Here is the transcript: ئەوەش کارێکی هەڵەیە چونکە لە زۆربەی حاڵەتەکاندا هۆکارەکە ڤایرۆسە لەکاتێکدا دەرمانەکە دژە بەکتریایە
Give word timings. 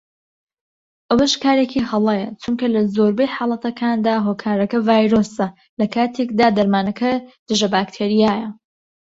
ئەوەش 1.09 1.33
کارێکی 1.43 1.87
هەڵەیە 1.89 2.29
چونکە 2.41 2.65
لە 2.75 2.81
زۆربەی 2.95 3.33
حاڵەتەکاندا 3.35 4.15
هۆکارەکە 4.25 4.77
ڤایرۆسە 4.87 5.47
لەکاتێکدا 5.79 6.47
دەرمانەکە 6.57 7.11
دژە 7.47 7.67
بەکتریایە 7.75 8.49